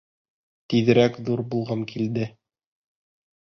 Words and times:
Тиҙерәк 0.73 1.19
ҙур 1.27 1.43
булғым 1.51 1.85
килде. 1.93 2.27